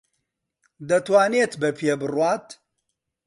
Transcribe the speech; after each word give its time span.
دەتوانێت 0.89 1.53
بە 1.61 1.69
پێ 1.77 1.93
بڕوات. 2.01 2.47